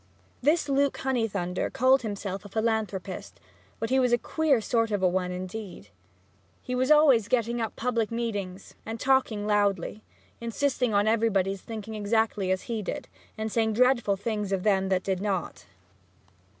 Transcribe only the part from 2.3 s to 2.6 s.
a